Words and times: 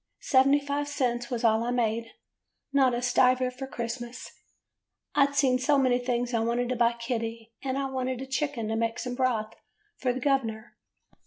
Seventy 0.21 0.59
five 0.59 0.87
cents 0.87 1.29
was 1.29 1.43
all 1.43 1.63
I 1.63 1.69
made. 1.69 2.11
Not 2.73 2.95
a 2.95 3.03
stiver 3.03 3.51
for 3.51 3.67
Christmas! 3.67 4.31
I 5.13 5.27
'd 5.27 5.35
seen 5.35 5.59
so 5.59 5.77
many 5.77 5.99
things 5.99 6.33
I 6.33 6.39
wanted 6.39 6.69
to 6.69 6.75
buy 6.75 6.93
Kitty, 6.93 7.53
and 7.61 7.77
I 7.77 7.85
wanted 7.85 8.19
a 8.19 8.25
chicken 8.25 8.65
4 8.69 8.69
to 8.75 8.79
make 8.79 8.97
some 8.97 9.13
broth 9.13 9.53
for 9.97 10.11
the 10.11 10.19
gov'ner. 10.19 10.73